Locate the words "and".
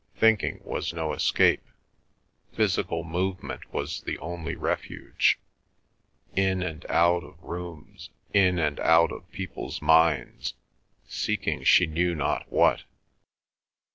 6.63-6.83, 8.57-8.79